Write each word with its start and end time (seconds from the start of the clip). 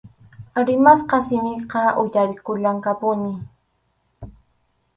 Rimasqa 0.67 1.17
simiqa 1.27 1.81
uyarikullanqapuni. 2.01 3.33